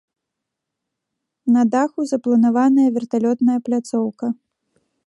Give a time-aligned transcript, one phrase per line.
[1.57, 4.27] На даху запланаваная верталётная пляцоўка.